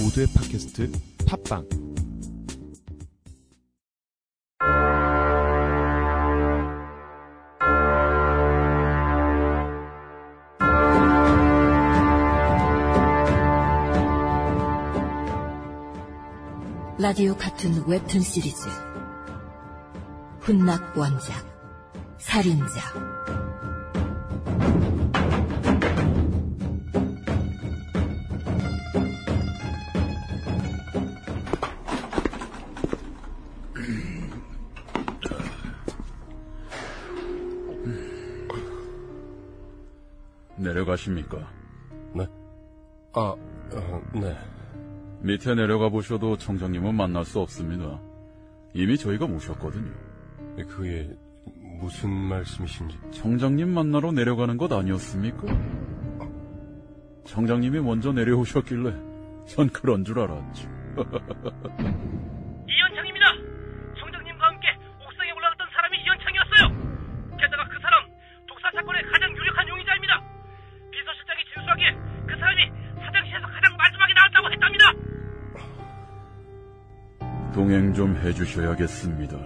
[0.00, 0.90] 모두의 팟캐스트
[1.26, 1.68] 팟빵.
[16.98, 18.68] 라디오 같은 웹툰 시리즈.
[20.40, 21.54] 훈낙 원작.
[22.18, 22.64] 살인자
[40.94, 41.38] 가십니까?
[42.14, 42.26] 네?
[43.12, 44.36] 아, 어, 네.
[45.22, 48.00] 밑에 내려가 보셔도 청장님은 만날 수 없습니다.
[48.74, 49.92] 이미 저희가 모셨거든요.
[50.68, 51.10] 그게
[51.80, 52.98] 무슨 말씀이신지.
[53.10, 55.46] 청장님 만나러 내려가는 것 아니었습니까?
[57.24, 58.94] 청장님이 먼저 내려오셨길래
[59.46, 60.68] 전 그런 줄 알았죠.
[77.74, 79.36] 동행 좀 해주셔야겠습니다.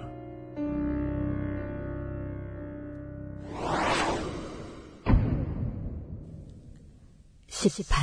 [7.49, 7.97] 십팔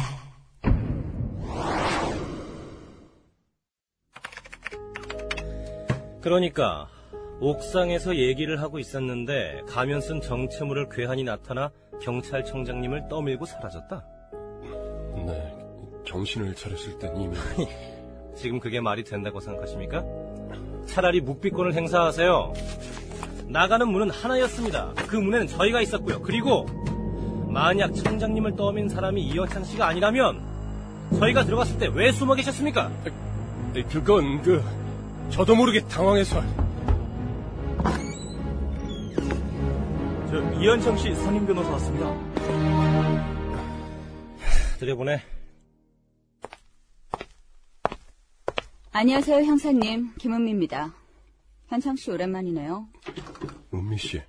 [6.22, 6.88] 그러니까
[7.40, 14.04] 옥상에서 얘기를 하고 있었는데 가면 쓴 정체물을 괴한이 나타나 경찰청장님을 떠밀고 사라졌다.
[15.28, 15.56] 네.
[16.04, 17.36] 정신을 차렸을 땐 이미.
[18.36, 20.04] 지금 그게 말이 된다고 생각하십니까?
[20.86, 22.54] 차라리 묵비권을 행사하세요.
[23.48, 24.94] 나가는 문은 하나였습니다.
[25.08, 26.22] 그 문에는 저희가 있었고요.
[26.22, 26.66] 그리고
[27.48, 30.42] 만약 청장님을 떠민 사람이 이현창 씨가 아니라면
[31.20, 32.92] 저희가 들어갔을 때 왜 숨어 계셨습니까?
[33.92, 34.64] 그건 그,
[35.30, 36.42] 저도 모르게 당황해서.
[40.30, 42.14] 저 이현창 씨 선임 변호사 왔습니다.
[44.80, 45.22] 들여보내.
[49.00, 50.14] 안녕하세요, 형사님.
[50.18, 50.94] 김은미입니다.
[51.68, 52.88] 현창 씨 오랜만이네요.
[53.74, 54.22] 은미 씨.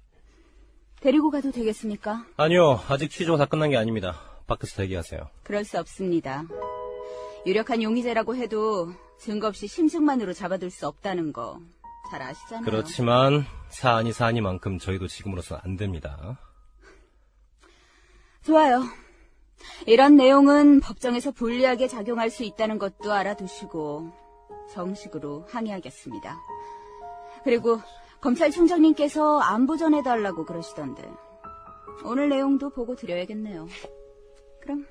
[1.00, 2.26] 데리고 가도 되겠습니까?
[2.36, 4.20] 아니요, 아직 취조가 다 끝난 게 아닙니다.
[4.48, 5.20] 밖에서 대기하세요.
[5.44, 6.44] 그럴 수 없습니다.
[7.46, 11.60] 유력한 용의자라고 해도 증거 없이 심증만으로 잡아둘 수 없다는 거
[12.10, 12.64] 잘 아시잖아요.
[12.64, 16.38] 그렇지만 사안이 사안이만큼 저희도 지금으로선 안 됩니다.
[18.44, 18.82] 좋아요.
[19.88, 24.12] 이런 내용은 법정에서 불리하게 작용할 수 있다는 것도 알아두시고
[24.72, 26.38] 정식으로 항의하겠습니다.
[27.44, 27.80] 그리고
[28.20, 31.08] 검찰총장님께서 안부 전해달라고 그러시던데
[32.04, 33.66] 오늘 내용도 보고 드려야겠네요.
[34.60, 34.86] 그럼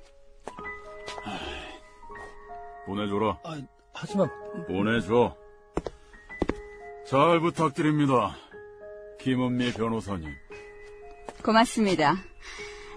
[2.86, 3.38] 보내줘라.
[3.92, 4.30] 하지만
[4.66, 5.36] 보내줘.
[7.06, 8.36] 잘 부탁드립니다.
[9.20, 10.28] 김은미 변호사님.
[11.44, 12.16] 고맙습니다.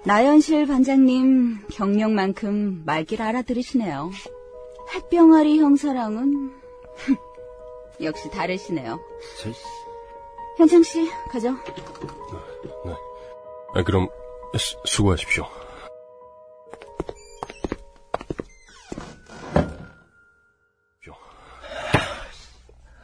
[0.06, 4.11] 나연실 반장님 경력만큼 말길 알아들으시네요.
[4.96, 6.51] 햇병아리 형사랑은
[8.02, 9.00] 역시 다르시네요.
[10.58, 11.52] 현창 씨 가죠.
[12.86, 12.96] 네.
[13.76, 14.08] 아, 그럼,
[14.58, 15.48] 수, 수고하십시오.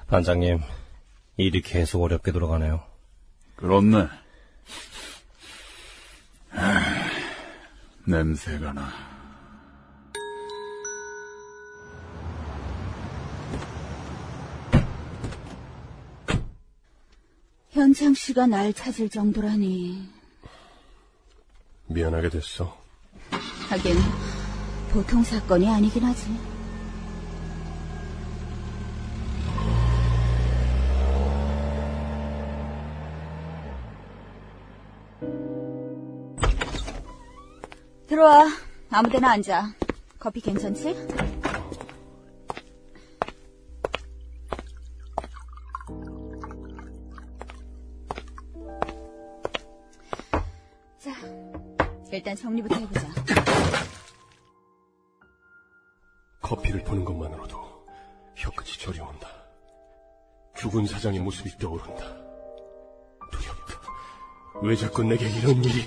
[0.08, 0.62] 반장님
[1.38, 2.84] 일이 계속 어렵게 돌아가네요.
[3.56, 4.08] 그렇네.
[6.52, 6.82] 하,
[8.06, 9.15] 냄새가 나.
[17.76, 20.08] 현창 씨가 날 찾을 정도라니.
[21.88, 22.82] 미안하게 됐어.
[23.70, 23.98] 하긴
[24.92, 26.26] 보통 사건이 아니긴 하지.
[38.08, 38.48] 들어와.
[38.90, 39.74] 아무데나 앉아.
[40.18, 40.96] 커피 괜찮지?
[52.16, 53.08] 일단 정리부터 해보자.
[56.42, 57.86] 커피를 보는 것만으로도
[58.36, 59.28] 혀끝이 저려온다.
[60.58, 62.06] 죽은 사장의 모습이 떠오른다.
[63.32, 63.82] 두렵다.
[64.62, 65.86] 왜 자꾸 내게 이런 일이...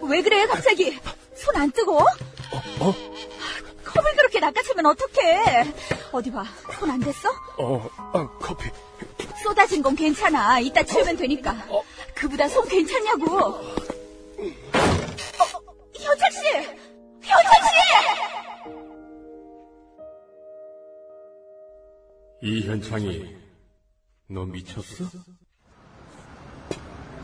[0.00, 0.98] 왜 그래, 갑자기?
[1.34, 1.98] 손 안 뜨고?
[1.98, 2.94] 어?
[3.84, 5.72] 컵을 그렇게 낚아채면 어떡해?
[6.12, 6.44] 어디 봐.
[6.78, 7.28] 손 안 됐어?
[7.58, 8.68] 어, 아, 커피.
[9.42, 10.60] 쏟아진 건 괜찮아.
[10.60, 11.56] 이따 치우면 되니까.
[12.14, 13.58] 그보다 손 괜찮냐고.
[22.44, 23.36] 이 현창이
[24.26, 25.04] 너 미쳤어?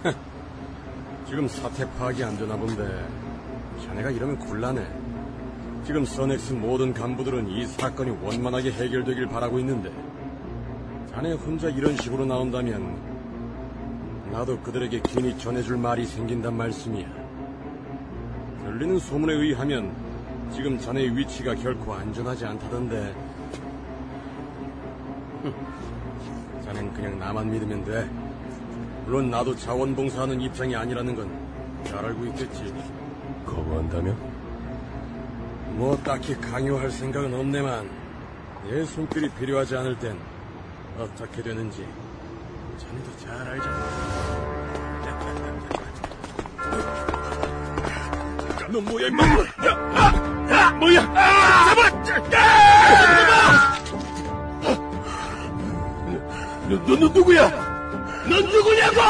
[1.26, 3.04] 지금 사태 파악이 안 되나 본데
[3.84, 4.86] 자네가 이러면 곤란해.
[5.84, 9.90] 지금 선엑스 모든 간부들은 이 사건이 원만하게 해결되길 바라고 있는데
[11.10, 17.08] 자네 혼자 이런 식으로 나온다면 나도 그들에게 괜히 전해줄 말이 생긴단 말씀이야.
[18.62, 19.92] 들리는 소문에 의하면
[20.54, 23.37] 지금 자네의 위치가 결코 안전하지 않다던데.
[25.42, 28.08] 흠, 자넨 그냥 나만 믿으면 돼.
[29.04, 31.48] 물론 나도 자원봉사하는 입장이 아니라는 건
[31.84, 32.74] 잘 알고 있겠지.
[33.46, 34.16] 거부한다면?
[35.76, 37.88] 뭐 딱히 강요할 생각은 없네만
[38.68, 40.18] 내 손길이 필요하지 않을 땐
[40.98, 41.86] 어떻게 되는지
[42.76, 43.78] 자네도 잘 알잖아.
[48.70, 49.24] 너 뭐야 임마?
[49.24, 49.38] 야,
[49.94, 50.12] 아,
[50.50, 51.00] 아, 뭐야?
[57.00, 57.48] 너 누구야?
[58.28, 59.00] 넌 누구냐고!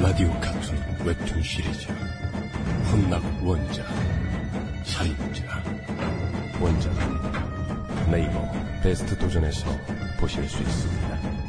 [0.00, 0.74] 라디오 카툰
[1.04, 1.86] 웹툰 시리즈
[2.90, 3.86] 혼납 원작
[4.84, 5.62] 살인자
[6.58, 8.50] 원작은 네이버
[8.82, 9.68] 베스트 도전에서
[10.20, 11.39] 不学虚实。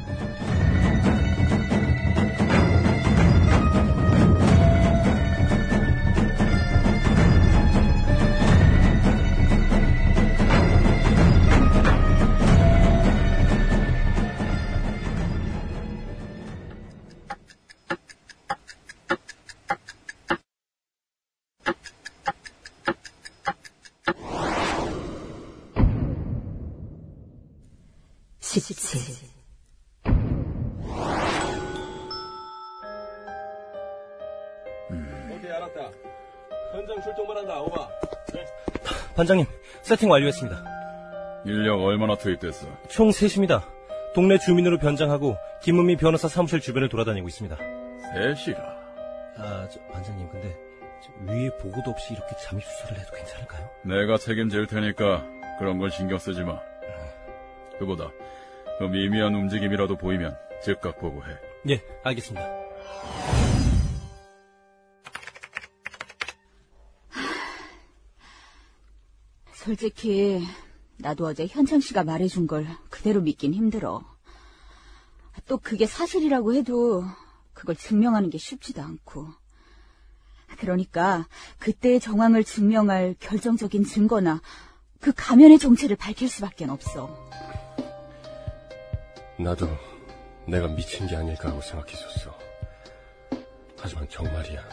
[28.59, 29.30] 17
[34.92, 35.31] 음.
[35.33, 35.92] 오케이 알았다.
[36.74, 37.62] 현장 출동만 한다.
[37.62, 37.88] 오바.
[38.33, 38.45] 네.
[39.15, 39.45] 반장님,
[39.83, 40.65] 세팅 완료했습니다.
[41.45, 42.68] 인력 얼마나 투입됐어?
[42.89, 43.65] 총 셋입니다.
[44.13, 47.56] 동네 주민으로 변장하고 김은미 변호사 사무실 주변을 돌아다니고 있습니다.
[47.56, 48.62] 셋이라.
[49.38, 50.54] 아, 저, 반장님, 근데
[51.01, 53.69] 저 위에 보고도 없이 이렇게 잠입 수사를 해도 괜찮을까요?
[53.86, 55.25] 내가 책임질 테니까
[55.57, 56.59] 그런 건 신경 쓰지 마.
[57.81, 58.12] 그보다
[58.78, 61.36] 그 미미한 움직임이라도 보이면 즉각 보고해.
[61.69, 62.48] 예, 알겠습니다.
[69.54, 70.44] 솔직히
[70.98, 74.04] 나도 어제 현창 씨가 말해준 걸 그대로 믿긴 힘들어.
[75.48, 77.04] 또 그게 사실이라고 해도
[77.54, 79.28] 그걸 증명하는 게 쉽지도 않고.
[80.57, 84.42] 그러니까 그때의 정황을 증명할 결정적인 증거나
[85.00, 87.31] 그 가면의 정체를 밝힐 수밖에 없어.
[89.38, 89.68] 나도
[90.45, 92.38] 내가 미친 게 아닐까 하고 생각했었어.
[93.78, 94.63] 하지만 정말이야.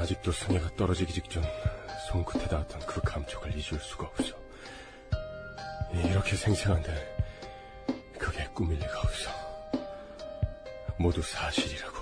[0.00, 1.44] 아직도 승혜가 떨어지기 직전
[2.08, 4.34] 손끝에 닿았던 그 감촉을 잊을 수가 없어.
[5.92, 7.16] 이렇게 생생한데
[8.18, 9.30] 그게 꿈일 리가 없어.
[10.96, 11.98] 모두 사실이라고.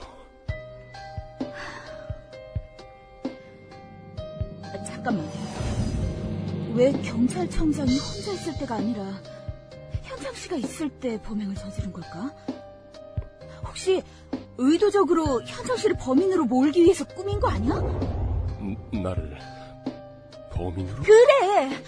[4.62, 5.28] 아, 잠깐만.
[6.75, 9.04] 왜 경찰청장이 혼자 있을 때가 아니라
[10.28, 12.35] 현장 씨가 있을 때 범행을 저지른 걸까?
[13.66, 14.02] 혹시
[14.58, 17.75] 의도적으로 현장 씨를 범인으로 몰기 위해서 꾸민 거 아니야?
[18.61, 19.38] n- 나를
[20.52, 21.02] 범인으로?
[21.02, 21.82] 그래!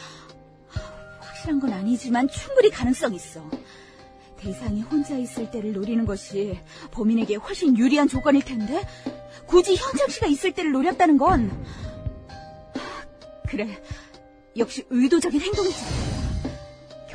[1.20, 3.42] 확실한 건 아니지만 충분히 가능성 있어.
[4.38, 6.58] 대상이 혼자 있을 때를 노리는 것이
[6.92, 8.80] 범인에게 훨씬 유리한 조건일 텐데
[9.46, 11.50] 굳이 현장 씨가 있을 때를 노렸다는 건
[13.46, 13.68] 그래
[14.56, 16.09] 역시 의도적인 행동이지.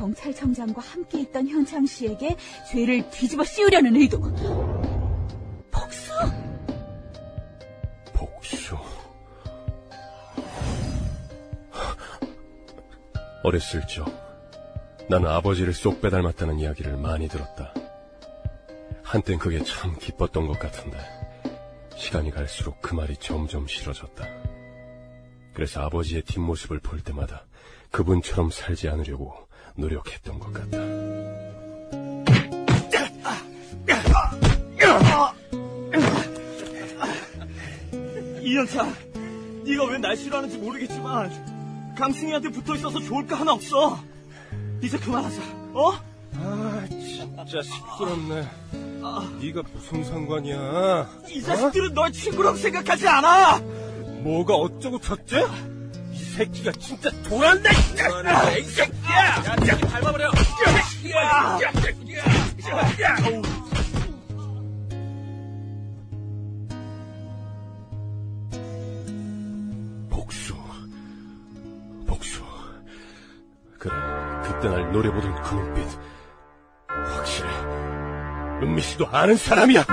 [0.06, 2.36] 경찰청장과 함께 있던 현창 씨에게
[2.70, 4.22] 죄를 뒤집어 씌우려는 의도.
[5.72, 6.12] 복수?
[8.14, 8.78] 복수.
[13.42, 14.06] 어렸을 적,
[15.10, 17.74] 나는 아버지를 쏙 빼닮았다는 이야기를 많이 들었다.
[19.04, 21.00] 한땐 그게 참 기뻤던 것 같은데,
[21.96, 24.26] 시간이 갈수록 그 말이 점점 싫어졌다.
[25.54, 27.46] 그래서 아버지의 뒷모습을 볼 때마다
[27.92, 29.45] 그분처럼 살지 않으려고
[29.76, 30.78] 노력했던 것 같다.
[38.42, 38.86] 이현차,
[39.66, 44.00] 네가 왜 날 싫어하는지 모르겠지만 강승희한테 붙어 있어서 좋을 거 하나 없어.
[44.82, 45.42] 이제 그만하자.
[45.74, 45.92] 어?
[46.38, 48.48] 아, 진짜 시끄럽네.
[49.42, 51.10] 네가 무슨 상관이야?
[51.30, 53.60] 이 자식들은 널 친구라고 생각하지 않아.
[54.24, 55.46] 뭐가 어쩌고 저째?
[56.36, 57.70] 이 새끼가 진짜 돌았네!
[58.60, 59.16] 이 새끼야!
[59.16, 60.26] 야, 이 새끼 밟아버려!
[60.26, 60.32] 야,
[61.14, 61.72] 야, 야,
[63.02, 63.16] 야,
[70.10, 70.54] 복수.
[72.06, 72.44] 복수.
[73.80, 73.94] 그래,
[74.44, 75.88] 그때 날 노려보던 그 눈빛.
[76.90, 77.50] 확실해.
[78.62, 79.86] 은미 씨도 아는 사람이야!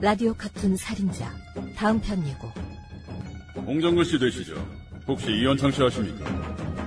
[0.00, 1.28] 라디오 카툰 살인자
[1.76, 2.48] 다음 편 예고
[3.56, 4.54] 홍정근 씨 되시죠?
[5.06, 6.24] 혹시 이현창 씨 아십니까?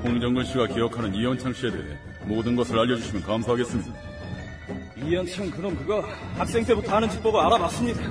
[0.03, 1.83] 홍정근 씨가 기억하는 이현창 씨에 대해
[2.25, 3.91] 모든 것을 알려주시면 감사하겠습니다.
[5.05, 6.01] 이현창 그럼 그거
[6.37, 8.01] 학생 때부터 하는 짓 보고 알아봤습니다.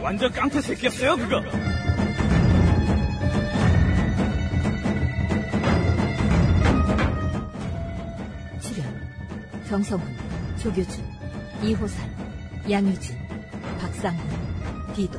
[0.00, 1.42] 완전 깡패 새끼였어요 그거.
[8.60, 9.08] 출연
[9.68, 10.06] 정성훈,
[10.58, 11.04] 조교준,
[11.62, 12.08] 이호산,
[12.70, 13.27] 양유진,
[13.98, 15.18] 박상훈, 디도